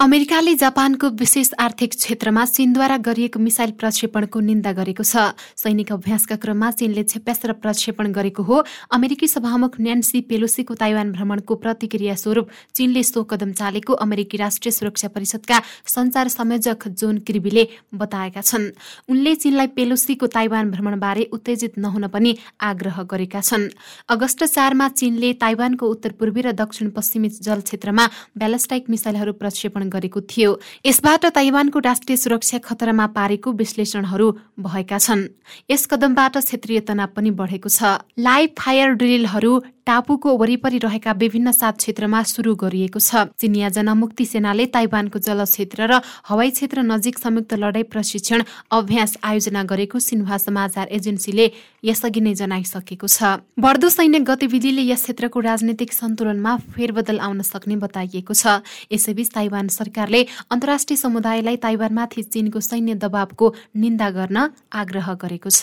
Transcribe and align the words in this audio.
अमेरिकाले 0.00 0.54
जापानको 0.54 1.08
विशेष 1.10 1.50
आर्थिक 1.58 1.90
क्षेत्रमा 1.90 2.44
चीनद्वारा 2.46 2.96
गरिएको 3.00 3.40
मिसाइल 3.40 3.70
प्रक्षेपणको 3.80 4.40
निन्दा 4.40 4.72
गरेको 4.76 5.02
छ। 5.02 5.32
सैनिक 5.56 5.92
अभ्यासका 5.92 6.36
क्रममा 6.36 6.70
चीनले 6.70 7.02
क्षेप्यास्त्र 7.02 7.52
प्रक्षेपण 7.64 8.12
गरेको 8.12 8.42
हो। 8.44 8.56
अमेरिकी 8.92 9.26
सभामुख 9.26 9.80
न्यान्सी 9.80 10.20
पेलोसीको 10.28 10.74
ताइवान 10.76 11.12
भ्रमणको 11.12 11.54
प्रतिक्रिया 11.56 12.14
स्वरूप 12.14 12.48
चीनले 12.76 13.02
सो 13.02 13.22
कदम 13.24 13.52
चालेको 13.56 13.92
अमेरिकी 13.96 14.36
राष्ट्रिय 14.36 14.72
सुरक्षा 14.72 15.08
परिषदका 15.16 15.62
संचार 15.88 16.28
संयोजक 16.28 16.88
जोन 16.92 17.18
क्रिबीले 17.24 17.66
बताएका 17.96 18.40
छन्। 18.42 18.68
उनले 19.08 19.34
चीनलाई 19.34 19.66
पेलोसीको 19.72 20.26
ताइवान 20.28 20.70
भ्रमणबारे 20.76 21.24
उत्तेजित 21.32 21.80
नहुन 21.80 22.06
पनि 22.12 22.36
आग्रह 22.60 23.02
गरेका 23.08 23.40
छन्। 23.40 23.68
अगस्त 24.12 24.44
चारमा 24.44 24.88
चीनले 24.92 25.32
ताइवानको 25.40 25.88
उत्तर 25.88 26.12
पूर्वी 26.20 26.40
र 26.42 26.52
दक्षिण 26.54 26.92
पश्चिमी 26.92 27.28
जल 27.40 27.64
क्षेत्रमा 27.64 28.06
ब्यालेस्टाइक 28.36 28.92
मिसाइलहरू 28.92 29.32
प्रक्षेपण 29.40 29.84
गरेको 29.88 30.20
थियो। 30.22 30.50
यसबाट 30.86 31.24
ताइवानको 31.34 31.78
राष्ट्रिय 31.80 32.16
सुरक्षा 32.16 32.58
खतरामा 32.58 33.06
पारेको 33.12 33.52
विश्लेषणहरू 33.52 34.26
भएका 34.60 34.98
छन्। 34.98 35.28
यस 35.70 35.86
कदमबाट 35.86 36.36
क्षेत्रीय 36.38 36.80
तनाव 36.80 37.08
पनि 37.16 37.30
बढेको 37.32 37.68
छ। 37.68 38.02
लाइभ 38.18 38.50
फायर 38.58 38.88
ड्रिलहरू 38.96 39.52
टापुको 39.86 40.30
वरिपरि 40.36 40.78
रहेका 40.78 41.12
विभिन्न 41.14 41.50
सात 41.52 41.76
क्षेत्रमा 41.78 42.22
सुरु 42.24 42.54
गरिएको 42.58 42.98
छ। 42.98 43.30
चिनिया 43.38 43.68
जनमुक्ति 43.70 44.24
सेनाले 44.26 44.66
ताइवानको 44.74 45.18
जल 45.22 45.44
क्षेत्र 45.46 45.86
र 45.86 46.00
हवाई 46.26 46.50
क्षेत्र 46.50 46.82
नजिक 46.82 47.18
संयुक्त 47.18 47.54
लडाई 47.54 47.82
प्रशिक्षण 47.86 48.42
अभ्यास 48.72 49.16
आयोजना 49.22 49.62
गरेको 49.62 49.98
सिन्हा 50.00 50.36
समाचार 50.38 50.90
एजेन्सीले 50.90 51.46
यसअघि 51.86 52.20
नै 52.20 52.34
जनाइसकेको 52.34 53.06
छ। 53.06 53.46
बढ्दो 53.54 53.88
सैन्य 53.88 54.18
गतिविधिले 54.26 54.82
यस 54.90 55.02
क्षेत्रको 55.06 55.38
राजनीतिक 55.40 55.92
सन्तुलनमा 55.92 56.56
फेरबदल 56.74 57.18
आउन 57.22 57.46
सक्ने 57.46 57.76
बताइएको 57.78 58.34
छ। 58.34 58.66
यसैबीच 58.90 59.30
ताइवान 59.30 59.70
सरकारले 59.78 60.20
अन्तर्राष्ट्रिय 60.50 60.96
समुदायलाई 60.96 61.56
ताइवानमाथि 61.66 62.22
चीनको 62.32 62.60
सैन्य 62.70 62.94
दबावको 63.04 63.46
निन्दा 63.76 64.08
गर्न 64.18 64.48
आग्रह 64.82 65.08
गरेको 65.22 65.50
छ। 65.50 65.62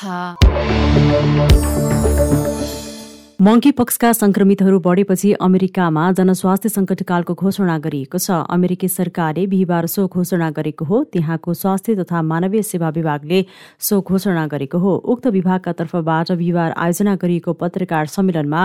मङ्की 3.43 3.71
पक्सका 3.77 4.09
संक्रमितहरू 4.13 4.77
बढेपछि 4.79 5.31
अमेरिकामा 5.45 6.01
जनस्वास्थ्य 6.17 6.69
सङ्कटकालको 6.69 7.33
घोषणा 7.35 7.73
गरिएको 7.85 8.19
छ। 8.25 8.35
अमेरिकी 8.55 8.87
सरकारले 8.91 9.43
बिहिबार 9.53 9.87
सो 9.93 10.05
घोषणा 10.07 10.49
गरेको 10.59 10.85
हो। 10.85 10.99
त्यहाँको 11.13 11.53
स्वास्थ्य 11.61 11.95
तथा 11.95 12.21
मानवीय 12.23 12.61
सेवा 12.63 12.89
विभागले 12.97 13.39
सो 13.87 13.99
घोषणा 14.01 14.45
गरेको 14.53 14.79
हो। 14.83 14.93
उक्त 15.13 15.27
विभागका 15.37 15.73
तर्फबाट 15.79 16.31
बिहिबार 16.33 16.71
आयोजना 16.85 17.15
गरिएको 17.25 17.53
पत्रकार 17.63 18.05
सम्मेलनमा 18.13 18.61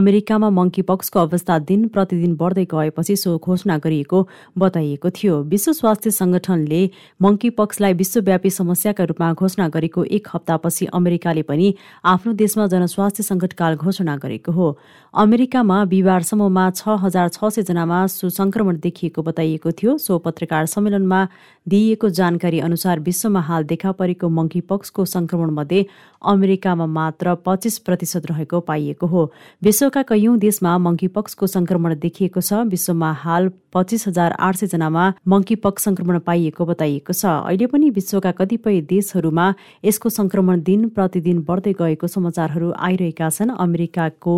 अमेरिकामा 0.00 0.50
मङ्की 0.58 0.82
पक्सको 0.90 1.20
अवस्था 1.20 1.58
दिन 1.70 1.88
प्रतिदिन 1.96 2.36
बढ्दै 2.42 2.66
गएपछि 2.74 3.16
सो 3.22 3.38
घोषणा 3.38 3.78
गरिएको 3.86 4.22
बताइएको 4.58 5.14
थियो। 5.20 5.40
विश्व 5.54 5.72
स्वास्थ्य 5.80 6.10
संगठनले 6.18 6.82
मङ्की 7.20 7.50
पक्सलाई 7.62 7.98
विश्वव्यापी 8.02 8.54
समस्याका 8.58 9.08
रूपमा 9.14 9.32
घोषणा 9.40 9.68
गरेको 9.78 10.04
एक 10.20 10.28
हप्तापछि 10.34 10.92
अमेरिकाले 11.02 11.48
पनि 11.48 11.72
आफ्नो 12.14 12.38
देशमा 12.44 12.70
जनस्वास्थ्य 12.76 13.28
सङ्कटकाल 13.30 13.82
घोषणा 13.88 14.16
गरेको 14.18 14.52
हो। 14.52 14.68
अमेरिकामा 15.14 15.84
बिहिबारसम्ममा 15.84 16.64
छ 16.70 16.96
हजार 17.02 17.28
छ 17.28 17.52
सयजनामा 17.54 18.00
सुसङ्क्रमण 18.08 18.78
देखिएको 18.78 19.22
बताइएको 19.22 19.70
थियो। 19.72 19.96
सो 19.98 20.18
पत्रकार 20.18 20.66
सम्मेलनमा 20.66 21.20
दिइएको 21.66 22.08
जानकारी 22.18 22.60
अनुसार 22.60 23.00
विश्वमा 23.00 23.40
हाल 23.40 23.64
देखा 23.64 23.92
परेको 23.92 24.28
मङ्की 24.28 24.60
पक्सको 24.68 25.04
मध्ये 25.50 25.86
अमेरिकामा 26.22 26.86
मात्र 26.88 27.34
पच्चिस 27.46 27.78
प्रतिशत 27.78 28.26
रहेको 28.26 28.60
पाइएको 28.60 29.06
हो। 29.06 29.22
विश्वका 29.62 30.02
कैयौं 30.02 30.38
देशमा 30.38 30.76
मङ्की 30.78 31.08
पक्सको 31.08 31.46
संक्रमण 31.46 31.94
देखिएको 31.98 32.40
छ। 32.40 32.66
विश्वमा 32.68 33.12
हाल 33.22 33.50
पच्चिस 33.72 34.06
हजार 34.08 34.32
आठ 34.40 34.56
सय 34.56 34.66
जनामा 34.66 35.04
मङ्की 35.28 35.54
पक्स 35.64 35.84
संक्रमण 35.84 36.18
पाइएको 36.26 36.64
बताइएको 36.66 37.12
छ। 37.12 37.24
अहिले 37.44 37.66
पनि 37.66 37.90
विश्वका 37.90 38.30
कतिपय 38.32 38.80
देशहरूमा 38.88 39.46
यसको 39.84 40.08
संक्रमण 40.08 40.62
दिन 40.62 40.88
प्रतिदिन 40.96 41.44
बढ्दै 41.48 41.72
गएको 41.80 42.06
समाचारहरू 42.08 42.72
आइरहेका 42.72 43.28
छन्। 43.30 43.50
अमेरिकाको 43.98 44.36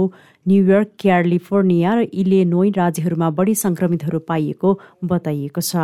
न्युयोर्क 0.49 0.89
क्यालिफोर्निया 1.01 1.91
र 1.95 2.07
इलेनोई 2.23 2.71
राज्यहरूमा 2.77 3.29
बढी 3.39 3.55
संक्रमितहरू 3.55 4.19
पाइएको 4.29 4.69
बताइएको 5.05 5.61
छ। 5.61 5.77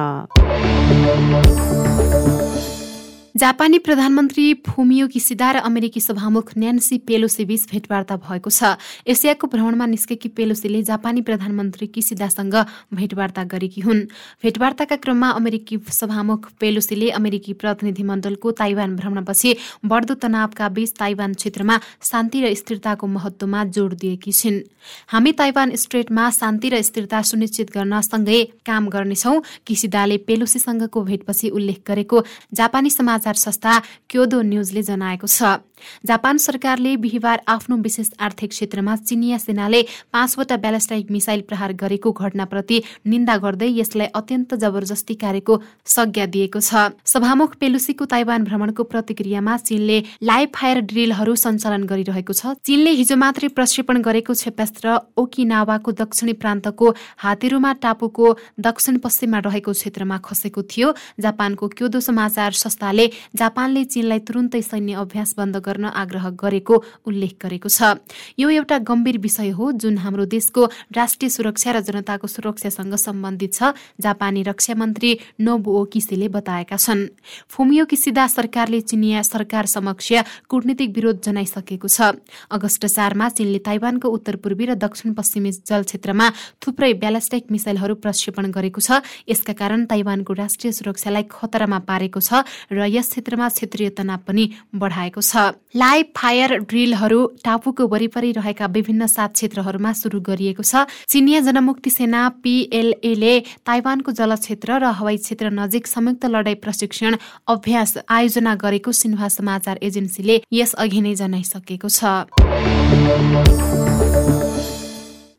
जापानी 3.37 3.79
प्रधानमन्त्री 3.79 4.45
फुमियो 4.67 5.07
किसिदा 5.13 5.51
र 5.51 5.57
अमेरिकी 5.61 6.01
सभामुख 6.01 6.51
न्यान्सी 6.57 6.97
पेलोसी 7.05 7.45
बीच 7.45 7.65
भेटवार्ता 7.69 8.17
भएको 8.17 8.51
छ। 8.51 8.81
एसियाको 9.05 9.47
भ्रमणमा 9.47 9.87
निस्केकी 9.87 10.29
पेलोसीले 10.33 10.81
जापानी 10.83 11.21
प्रधानमन्त्री 11.21 11.87
किसिदासँग 11.93 12.55
भेटवार्ता 12.97 13.45
गरेकी 13.45 13.81
हुन्। 13.83 14.01
भेटवार्ताका 14.41 14.97
क्रममा 14.97 15.29
अमेरिकी 15.37 15.77
सभामुख 15.85 16.49
पेलोसीले 16.57 17.11
अमेरिकी 17.13 17.53
प्रतिनिधि 17.61 18.03
मण्डलको 18.03 18.51
ताइवान 18.57 18.97
भ्रमणपछि 18.97 19.51
बढ्दो 19.85 20.15
तनावका 20.17 20.69
बीच 20.73 20.97
ताइवान 20.97 21.35
क्षेत्रमा 21.37 21.77
शान्ति 22.01 22.41
र 22.41 22.55
स्थिरताको 22.57 23.07
महत्वमा 23.07 23.65
जोड़ 23.69 23.93
दिएकी 23.93 24.33
छिन्। 24.33 24.65
हामी 25.13 25.33
ताइवान 25.37 25.77
स्ट्रेटमा 25.77 26.25
शान्ति 26.31 26.69
र 26.73 26.81
स्थिरता 26.81 27.21
सुनिश्चित 27.29 27.69
गर्न 27.69 28.01
सँगै 28.01 28.41
काम 28.65 28.89
गर्नेछौ 28.89 29.35
किसिदाले 29.67 30.17
पेलोसीसँगको 30.25 31.05
भेटपछि 31.05 31.49
उल्लेख 31.51 31.85
गरेको 31.85 32.25
जापानी 32.55 32.91
समाज 32.91 33.25
समाचार 33.27 33.35
संस्था 33.35 33.83
क्योदो 34.11 34.41
न्युजले 34.43 34.83
जनाएको 34.83 35.27
छ। 35.27 35.59
जापान 36.07 36.39
सरकारले 36.39 36.97
बिहिबार 36.97 37.43
आफ्नो 37.49 37.77
विशेष 37.77 38.09
आर्थिक 38.17 38.51
क्षेत्रमा 38.51 38.95
चिनिया 38.97 39.39
सेनाले 39.39 39.83
पाँचवटा 40.09 40.57
ब्यालेस्टाइक 40.57 41.11
मिसाइल 41.11 41.41
प्रहार 41.45 41.73
गरेको 41.75 42.13
घटनाप्रति 42.13 42.83
निन्दा 43.05 43.37
गर्दै 43.37 43.69
यसलाई 43.77 44.09
अत्यन्त 44.15 44.55
जबरजस्ती 44.57 45.15
कार्यको 45.21 45.55
संज्ञा 45.85 46.27
दिएको 46.27 46.61
छ। 46.61 46.97
सभामुख 47.05 47.55
पेलुसीको 47.61 48.05
ताइवान 48.07 48.45
भ्रमणको 48.47 48.83
प्रतिक्रियामा 48.87 49.57
चीनले 49.59 49.99
लाइभ 50.23 50.49
फायर 50.57 50.81
ड्रिलहरू 50.87 51.35
सञ्चालन 51.37 51.85
गरिरहेको 51.85 52.33
छ। 52.33 52.57
चीनले 52.65 52.91
हिजो 52.97 53.17
मात्रै 53.17 53.49
प्रक्षेपण 53.53 54.01
गरेको 54.01 54.33
क्षेपास्त्र 54.33 54.97
ओकिनावाको 55.19 55.93
दक्षिणी 55.93 56.33
प्रान्तको 56.41 56.87
हातेरुमा 57.21 57.73
टापुको 57.85 58.27
दक्षिण 58.61 58.97
पश्चिममा 59.05 59.39
रहेको 59.45 59.77
क्षेत्रमा 59.77 60.17
खसेको 60.25 60.63
थियो। 60.65 60.89
जापानको 61.21 61.69
क्योदो 61.77 62.01
समाचार 62.01 62.53
संस्थाले 62.65 63.07
जापानले 63.37 63.85
चीनलाई 63.87 64.21
तुरुन्तै 64.27 64.63
सैन्य 64.63 64.95
अभ्यास 64.97 65.35
बन्द 65.39 65.57
गर्न 65.59 65.85
आग्रह 65.95 66.29
गरेको 66.37 66.75
उल्लेख 67.07 67.35
गरेको 67.43 67.69
छ। 67.69 68.01
यो 68.39 68.49
एउटा 68.51 68.79
गम्भीर 68.83 69.19
विषय 69.19 69.51
हो 69.57 69.73
जुन 69.75 69.99
हाम्रो 69.99 70.25
देशको 70.27 70.63
राष्ट्रिय 70.93 71.31
सुरक्षा 71.31 71.71
र 71.73 71.81
जनताको 71.83 72.27
सुरक्षासँग 72.27 72.95
सम्बन्धित 72.97 73.53
छ 73.55 73.73
जापानी 74.01 74.43
रक्षा 74.43 74.75
मन्त्री 74.75 75.11
नोबुओ 75.41 75.85
किसेले 75.93 76.29
बताएका 76.29 76.77
छन्। 76.77 77.07
फुमियो 77.49 77.85
किसिदा 77.87 78.27
सरकारले 78.27 78.81
चिनिया 78.83 79.23
सरकार 79.23 79.67
समक्ष 79.67 80.13
कूटनीतिक 80.49 80.91
विरोध 80.97 81.21
जनाइसकेको 81.23 81.89
छ। 81.89 82.19
अगस्त 82.51 82.87
चारमा 82.87 83.29
चीनले 83.29 83.59
ताइवानको 83.63 84.09
उत्तर 84.09 84.37
पूर्वी 84.43 84.65
र 84.67 84.75
दक्षिण 84.77 85.13
पश्चिमी 85.15 85.51
जल 85.63 85.83
क्षेत्रमा 85.85 86.27
थुप्रै 86.63 86.93
ब्यालेस्टिक 86.95 87.51
मिसाइलहरू 87.51 87.95
प्रक्षेपण 88.03 88.51
गरेको 88.51 88.81
छ। 88.81 89.03
यसका 89.29 89.53
कारण 89.53 89.85
ताइवानको 89.87 90.33
राष्ट्रिय 90.35 90.73
सुरक्षालाई 90.73 91.25
खतरामा 91.31 91.79
पारेको 91.87 92.21
छ 92.21 92.43
र 92.73 92.87
यस 92.87 93.06
क्षेत्रमा 93.07 93.49
क्षेत्रीय 93.49 93.89
तनाव 93.95 94.21
पनि 94.27 94.45
बढाएको 94.75 95.21
छ। 95.21 95.55
लाइभ 95.77 96.07
फायर 96.17 96.51
ड्रिलहरू 96.67 97.21
टापुको 97.45 97.87
वरिपरि 97.87 98.31
रहेका 98.33 98.67
विभिन्न 98.73 99.07
सात 99.07 99.33
क्षेत्रहरूमा 99.35 99.93
सुरु 99.93 100.21
गरिएको 100.21 100.63
छ। 100.63 100.87
चिनिया 101.09 101.41
जनमुक्ति 101.47 101.91
सेना 101.91 102.23
पिएलएले 102.43 103.35
ताइवानको 103.63 104.13
जलक्षेत्र 104.13 104.79
र 104.81 104.85
हवाई 104.97 105.17
क्षेत्र 105.19 105.51
नजिक 105.53 105.87
संयुक्त 105.87 106.25
लडाई 106.27 106.55
प्रशिक्षण 106.65 107.17
अभ्यास 107.47 107.97
आयोजना 108.09 108.55
गरेको 108.57 108.93
सिन्हा 108.95 109.29
समाचार 109.31 109.79
एजेन्सीले 109.83 110.43
यसअघि 110.53 111.01
नै 111.01 111.15
जनाइसकेको 111.15 111.89
छ। 111.89 112.01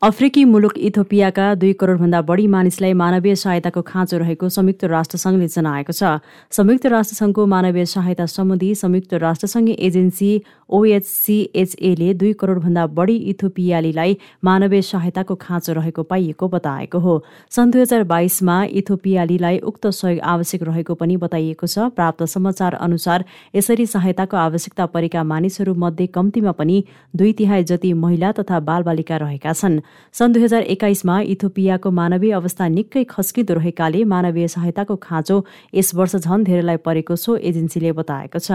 अफ्रिकी 0.02 0.44
मुलुक 0.46 0.78
इथोपियाका 0.78 1.44
दुई 1.56 1.74
करोडभन्दा 1.74 2.22
बढी 2.22 2.46
मानिसलाई 2.48 2.94
मानवीय 2.94 3.36
सहायताको 3.36 3.82
खाँचो 3.82 4.18
रहेको 4.18 4.50
संयुक्त 4.50 4.84
राष्ट्रसङ्घले 4.86 5.48
जनाएको 5.50 5.92
छ। 5.92 6.22
संयुक्त 6.54 6.86
राष्ट्रसङ्घको 6.86 7.46
मानवीय 7.46 7.86
सहायता 7.90 8.26
सम्बन्धी 8.30 8.70
संयुक्त 8.78 9.14
राष्ट्रसङ्घीय 9.24 9.76
एजेन्सी 9.88 10.30
ओएचसिएचएले 10.70 12.14
दुई 12.14 12.34
करोडभन्दा 12.38 12.86
बढी 12.94 13.16
इथोपियालीलाई 13.34 14.18
मानवीय 14.46 14.82
सहायताको 14.84 15.36
खाँचो 15.36 15.74
रहेको 15.74 16.04
पाइएको 16.04 16.48
बताएको 16.48 17.00
हो। 17.00 17.16
सन् 17.50 17.72
दुई 17.72 17.82
हजार 17.82 18.04
बाइसमा 18.14 18.64
इथोपियालीलाई 18.78 19.58
उक्त 19.66 19.88
सहयोग 19.90 20.22
आवश्यक 20.22 20.64
रहेको 20.70 20.94
पनि 20.94 21.18
बताइएको 21.18 21.68
छ। 21.68 21.90
प्राप्त 21.98 22.24
समाचार 22.28 22.78
अनुसार 22.86 23.26
यसरी 23.56 23.86
सहायताको 23.88 24.38
आवश्यकता 24.38 24.86
परेका 24.94 25.24
मानिसहरू 25.26 25.74
मध्ये 25.74 26.08
कम्तीमा 26.14 26.52
पनि 26.54 26.84
दुई 27.16 27.34
तिहाई 27.34 27.64
जति 27.66 27.94
महिला 28.06 28.32
तथा 28.38 28.60
बालबालिका 28.62 29.18
रहेका 29.18 29.54
छन्। 29.56 29.82
सन् 30.16 30.34
दुई 30.34 30.44
हजार 30.44 30.62
एक्काइसमा 30.74 31.16
इथोपियाको 31.34 31.92
मानवीय 31.92 32.32
अवस्था 32.34 32.68
निकै 32.68 33.04
खस्किँदो 33.10 33.54
रहेकाले 33.54 34.04
मानवीय 34.14 34.48
सहायताको 34.48 34.96
खाँचो 34.98 35.38
यस 35.76 35.90
वर्ष 35.96 36.16
झन 36.18 36.44
धेरैलाई 36.44 36.78
परेको 36.86 37.16
सो 37.16 37.36
एजेन्सीले 37.50 37.92
बताएको 38.00 38.40
छ। 38.40 38.52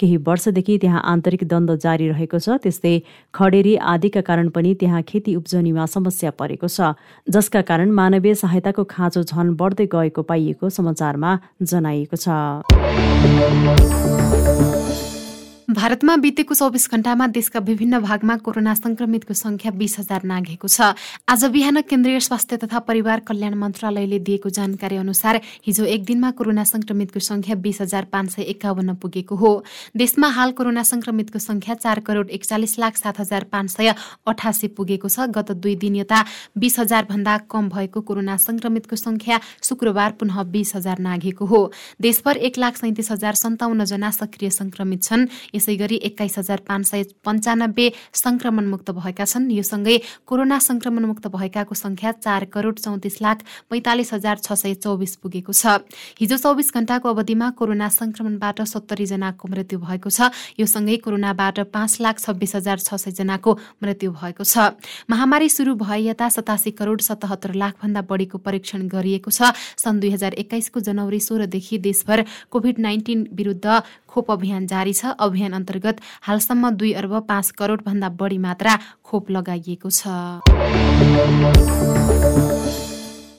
केही 0.00 0.16
वर्षदेखि 0.26 0.78
त्यहाँ 0.78 1.02
आन्तरिक 1.04 1.42
द्वन्द 1.48 1.70
जारी 1.84 2.08
रहेको 2.08 2.38
छ 2.38 2.48
त्यस्तै 2.62 2.94
खडेरी 3.34 3.74
आदिका 3.92 4.20
कारण 4.28 4.48
पनि 4.50 4.74
त्यहाँ 4.80 5.02
खेती 5.04 5.34
उब्जनीमा 5.36 5.86
समस्या 5.94 6.30
परेको 6.38 6.68
छ 6.68 6.94
जसका 7.28 7.60
कारण 7.70 7.90
मानवीय 8.00 8.34
सहायताको 8.42 8.84
खाँचो 8.90 9.22
झन 9.22 9.54
बढ्दै 9.54 9.86
गएको 9.92 10.22
पाइएको 10.24 10.70
समाचारमा 10.70 11.30
जनाइएको 11.62 12.16
छ। 12.16 12.28
भारतमा 15.74 16.14
बितेको 16.16 16.54
चौबिस 16.54 16.86
घण्टामा 16.88 17.26
देशका 17.34 17.58
विभिन्न 17.60 17.98
भागमा 18.00 18.36
कोरोना 18.38 18.74
संक्रमितको 18.74 19.34
संख्या 19.34 19.70
बीस 19.74 19.98
हजार 19.98 20.22
नाघेको 20.22 20.68
छ। 20.68 20.94
आज 21.26 21.44
बिहान 21.50 21.80
केन्द्रीय 21.82 22.20
स्वास्थ्य 22.20 22.56
तथा 22.62 22.78
परिवार 22.80 23.20
कल्याण 23.26 23.54
मन्त्रालयले 23.58 24.18
दिएको 24.20 24.50
जानकारी 24.54 24.96
अनुसार 24.96 25.40
हिजो 25.66 25.84
एक 25.84 26.04
दिनमा 26.04 26.30
कोरोना 26.30 26.64
संक्रमितको 26.64 27.20
संख्या 27.20 27.54
बीस 27.58 27.80
हजार 27.80 28.04
पाँच 28.06 28.30
सय 28.30 28.42
एकाउन्न 28.54 28.94
पुगेको 29.02 29.34
हो। 29.34 29.50
देशमा 29.96 30.28
हाल 30.30 30.52
कोरोना 30.54 30.82
संक्रमितको 30.84 31.38
संख्या 31.40 31.74
चार 31.76 32.00
करोड 32.06 32.30
एकचालिस 32.30 32.78
लाख 32.78 32.96
सात 32.96 33.20
हजार 33.20 33.44
पाँच 33.50 33.70
सय 33.70 33.94
अठासी 34.28 34.68
पुगेको 34.78 35.08
छ। 35.08 35.26
गत 35.34 35.50
दुई 35.58 35.74
दिन 35.76 35.96
यता 35.96 36.22
बीस 36.54 36.78
हजार 36.78 37.10
भन्दा 37.10 37.36
कम 37.50 37.68
भएको 37.74 38.00
कोरोना 38.04 38.36
संक्रमितको 38.38 38.96
संख्या 38.96 39.40
शुक्रबार 39.64 40.10
पुनः 40.22 40.42
बीस 40.54 40.74
हजार 40.76 40.98
नाघेको 41.00 41.44
हो। 41.46 41.62
देशभर 42.00 42.36
एक 42.46 42.58
लाख 42.58 42.76
सैतिस 42.76 43.10
हजार 43.10 43.34
सन्ताउन्न 43.34 43.84
जना 43.86 44.10
सक्रिय 44.12 44.50
संक्रमित 44.52 45.02
छन्। 45.02 45.26
यसै 45.64 45.76
गरी 45.80 45.96
एक्काइस 46.04 46.38
हजार 46.38 46.60
पाँच 46.68 46.84
सय 46.86 47.02
पन्चानब्बे 47.24 47.86
संक्रमणमुक्त 48.12 48.90
भएका 48.92 49.24
छन्। 49.24 49.48
यो 49.50 49.64
सँगै 49.64 49.96
कोरोना 50.28 50.58
संक्रमणमुक्त 50.60 51.26
भएकाको 51.32 51.74
संख्या 51.74 52.12
चार 52.20 52.44
करोड 52.52 52.76
चौतिस 52.84 53.16
लाख 53.24 53.38
पैँतालिस 53.72 54.12
हजार 54.14 54.36
छ 54.44 54.52
सय 54.52 54.74
चौबिस 54.84 55.16
पुगेको 55.24 55.52
छ। 55.56 55.80
हिजो 56.20 56.36
चौबिस 56.36 56.68
घण्टाको 56.76 57.08
अवधिमा 57.08 57.48
कोरोना 57.56 57.88
संक्रमणबाट 57.88 58.60
सत्तरी 58.68 59.06
जनाको 59.08 59.48
मृत्यु 59.48 59.78
भएको 59.80 60.10
छ। 60.12 60.28
यो 60.60 60.66
सँगै 60.68 60.96
कोरोनाबाट 61.00 61.72
पाँच 61.72 61.92
लाख 62.04 62.20
छब्बिस 62.20 62.54
हजार 62.60 62.78
छ 62.84 63.00
सय 63.00 63.24
जनाको 63.24 63.56
मृत्यु 63.80 64.12
भएको 64.12 64.44
छ। 64.44 64.76
महामारी 65.08 65.48
सुरु 65.48 65.74
भए 65.80 66.12
यता 66.12 66.28
सतासी 66.28 66.76
करोड 66.76 67.00
सतहत्तर 67.00 67.56
लाख 67.56 67.80
भन्दा 67.80 68.04
बढीको 68.04 68.36
परीक्षण 68.44 68.84
गरिएको 68.92 69.30
छ। 69.32 69.56
सन् 69.80 70.00
दुई 70.00 70.10
हजार 70.12 70.36
एक्काइसको 70.36 70.80
जनवरी 70.84 71.20
सोह्रदेखि 71.20 71.78
देशभर 71.80 72.24
कोभिड 72.52 72.78
नाइन्टिन 72.78 73.26
विरुद्ध 73.32 73.66
खोप 74.14 74.30
अभियान 74.30 74.66
जारी 74.70 74.92
छ। 74.94 75.18
अभियान 75.18 75.52
अन्तर्गत 75.54 76.00
हालसम्म 76.22 76.70
दुई 76.78 76.92
अर्ब 76.94 77.14
पाँच 77.28 77.50
करोड 77.58 77.82
भन्दा 77.86 78.08
बढी 78.14 78.38
मात्रा 78.38 78.78
खोप 79.02 79.30
लगाइएको 79.30 79.90
छ। 79.90 80.02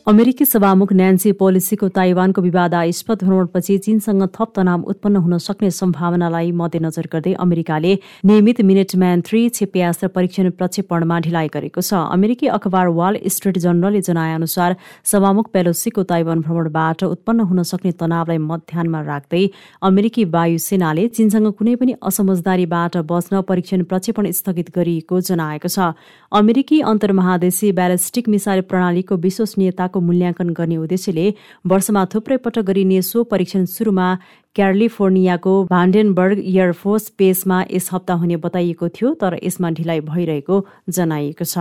अमेरिकी 0.07 0.45
सभामुख 0.45 0.91
न्यान्सी 0.93 1.31
पोलिसीको 1.33 1.87
ताइवानको 1.89 2.41
विवादास्पद 2.41 3.23
भ्रमणपछि 3.23 3.77
चीनसँग 3.85 4.23
थप 4.33 4.51
तनाव 4.55 4.81
उत्पन्न 4.91 5.15
हुन 5.17 5.37
सक्ने 5.41 5.69
सम्भावनालाई 5.71 6.51
मध्यनजर 6.53 7.07
गर्दै 7.13 7.33
अमेरिकाले 7.41 7.93
नियमित 8.25 8.61
मिनेटम्यान 8.61 9.21
थ्री 9.25 9.41
क्षेप्यास्त्र 9.49 10.07
परीक्षण 10.15 10.49
प्रक्षेपणमा 10.51 11.17
ढिलाइ 11.25 11.47
गरेको 11.55 11.81
छ। 11.81 11.93
अमेरिकी 12.17 12.47
अखबार 12.57 12.87
वाल 12.99 13.17
स्ट्रिट 13.27 13.57
जर्नलले 13.65 14.01
जनाएअनुसार 14.01 14.75
सभामुख 15.11 15.49
पेलोसीको 15.53 16.03
ताइवान 16.13 16.45
भ्रमणबाट 16.45 17.03
उत्पन्न 17.05 17.49
हुन 17.49 17.63
सक्ने 17.71 17.91
तनावलाई 17.97 18.37
मध्यानमा 18.45 19.01
राख्दै 19.09 19.43
अमेरिकी 19.89 20.27
वायुसेनाले 20.37 21.07
चीनसँग 21.17 21.51
कुनै 21.57 21.75
पनि 21.81 21.97
असमझदारीबाट 22.11 22.99
बच्न 23.09 23.41
परीक्षण 23.49 23.83
प्रक्षेपण 23.89 24.29
स्थगित 24.41 24.71
गरिएको 24.77 25.23
जनाएको 25.23 25.73
छ। 25.75 25.89
अमेरिकी 26.35 26.81
अन्तर्महादेशी 26.93 27.71
ब्यालिस्टिक 27.73 28.29
मिसाइल 28.29 28.61
प्रणालीको 28.69 29.21
विश्वसनीयता 29.27 29.91
क्षमताको 29.95 30.01
मूल्याङ्कन 30.01 30.49
गर्ने 30.53 30.77
उद्देश्यले 30.77 31.33
वर्षमा 31.65 32.05
थुप्रै 32.13 32.37
पटक 32.43 32.63
गरिने 32.69 33.01
सो 33.01 33.23
परीक्षण 33.31 33.65
सुरुमा 33.65 34.07
क्यालिफोर्नियाको 34.55 35.53
भान्डेनबर्ग 35.71 36.39
एयरफोर्स 36.43 37.11
बेसमा 37.19 37.57
यस 37.71 37.89
हप्ता 37.93 38.13
हुने 38.21 38.37
बताइएको 38.45 38.85
थियो 38.95 39.13
तर 39.23 39.31
यसमा 39.43 39.69
ढिलाइ 39.79 39.99
भइरहेको 40.11 40.55
जनाइएको 40.89 41.45
छ। 41.45 41.55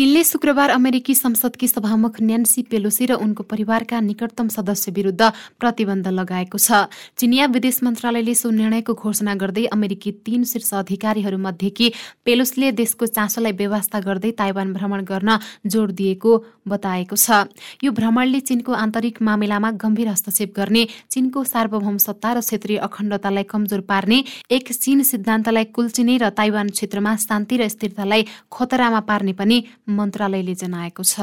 चीनले 0.00 0.22
शुक्रबार 0.24 0.70
अमेरिकी 0.70 1.14
संसदकी 1.14 1.68
सभामुख 1.68 2.20
न्यान्सी 2.24 2.62
पेलोसी 2.72 3.06
र 3.06 3.12
उनको 3.20 3.42
परिवारका 3.44 3.98
निकटतम 4.00 4.48
सदस्य 4.48 4.92
विरुद्ध 4.96 5.22
प्रतिबन्ध 5.60 6.08
लगाएको 6.08 6.58
छ। 6.58 6.88
चिनिया 7.20 7.46
विदेश 7.52 7.82
मन्त्रालयले 7.84 8.34
सो 8.34 8.48
निर्णयको 8.50 8.94
घोषणा 8.96 9.34
गर्दै 9.36 9.64
अमेरिकी 9.68 10.12
तीन 10.24 10.44
शीर्ष 10.48 10.72
अधिकारीहरू 10.80 11.38
मध्येकी 11.38 11.88
पेलोसीले 12.24 12.70
देशको 12.80 13.06
चासोलाई 13.12 13.52
व्यवस्था 13.60 14.00
गर्दै 14.00 14.30
ताइवान 14.40 14.72
भ्रमण 14.72 15.04
गर्न 15.04 15.36
जोड 15.68 15.92
दिएको 15.92 16.32
बताएको 16.64 17.16
छ। 17.16 17.52
यो 17.84 17.92
भ्रमणले 17.92 18.40
चीनको 18.40 18.72
आन्तरिक 18.72 19.20
मामिलामा 19.20 19.70
गम्भीर 19.84 20.08
हस्तक्षेप 20.08 20.56
गर्ने 20.56 20.86
चीनको 21.12 21.44
सार्वभौम 21.44 22.00
सत्ता 22.00 22.32
र 22.32 22.40
क्षेत्रीय 22.40 22.80
अखण्डतालाई 22.88 23.44
कमजोर 23.52 23.84
पार्ने 23.84 24.24
एक 24.48 24.72
चीन 24.72 25.04
सिद्धान्तलाई 25.12 25.68
कुल्चिने 25.76 26.16
र 26.24 26.32
ताइवान 26.32 26.72
क्षेत्रमा 26.72 27.16
शान्ति 27.20 27.56
र 27.60 27.68
स्थिरतालाई 27.68 28.26
खतरामा 28.48 29.04
पार्ने 29.04 29.36
पनि 29.36 29.60
मन्त्रालयले 29.98 30.54
जनाएको 30.62 31.02
छ। 31.02 31.14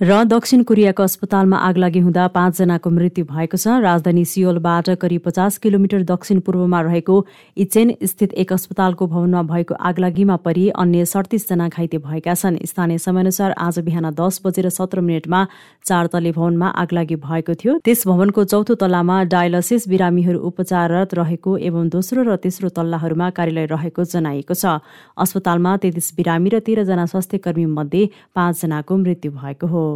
र 0.00 0.14
दक्षिण 0.24 0.62
कोरियाको 0.62 1.02
अस्पतालमा 1.02 1.56
आगलागी 1.58 1.98
हुँदा 2.00 2.26
पाँचजनाको 2.30 2.90
मृत्यु 2.90 3.24
भएको 3.26 3.58
छ। 3.58 3.82
राजधानी 3.82 4.24
सियोलबाट 4.24 4.90
करिब 4.94 5.22
पचास 5.24 5.58
किलोमिटर 5.58 6.02
दक्षिण 6.06 6.40
पूर्वमा 6.40 6.80
रहेको 6.80 7.14
इचेन 7.58 7.90
स्थित 8.04 8.32
एक 8.38 8.52
अस्पतालको 8.52 9.06
भवनमा 9.06 9.42
भएको 9.42 9.74
आगलागीमा 9.74 10.36
परि 10.46 10.68
अन्य 10.78 11.04
सडतिसजना 11.04 11.68
घाइते 11.68 11.98
भएका 11.98 12.34
छन्। 12.34 12.58
स्थानीय 12.64 12.98
समयअनुसार 12.98 13.54
आज 13.58 13.78
बिहान 13.82 14.10
दस 14.14 14.40
बजेर 14.44 14.68
सत्र 14.70 15.00
मिनटमा 15.02 15.40
चार 15.82 16.06
तले 16.06 16.30
भवनमा 16.30 16.68
आगलागी 16.78 17.16
भएको 17.18 17.54
थियो। 17.58 17.78
त्यस 17.82 18.06
भवनको 18.06 18.44
चौथो 18.44 18.74
तल्लामा 18.78 19.16
डायलसिस 19.34 19.88
बिरामीहरू 19.88 20.38
उपचाररत 20.46 21.14
रहेको 21.14 21.56
एवं 21.58 21.88
दोस्रो 21.90 22.22
र 22.22 22.36
तेस्रो 22.38 22.68
तल्लाहरूमा 22.70 23.30
कार्यालय 23.34 23.66
रहेको 23.66 24.06
जनाइएको 24.06 24.54
छ। 24.54 24.78
अस्पतालमा 25.18 25.76
तेत्तिस 25.82 26.14
बिरामी 26.14 26.48
र 26.54 26.62
तेह्रजना 26.62 27.10
स्वास्थ्य 27.10 27.38
कर्मी 27.42 27.66
मध्ये 27.74 28.08
पाँचजनाको 28.34 28.96
मृत्यु 28.96 29.32
भएको 29.34 29.66
हो। 29.66 29.87